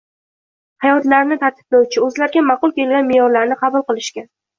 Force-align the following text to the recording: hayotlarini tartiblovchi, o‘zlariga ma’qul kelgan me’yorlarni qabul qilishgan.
hayotlarini 0.85 1.35
tartiblovchi, 1.43 1.99
o‘zlariga 2.05 2.43
ma’qul 2.47 2.73
kelgan 2.79 3.07
me’yorlarni 3.11 3.59
qabul 3.61 3.85
qilishgan. 3.93 4.27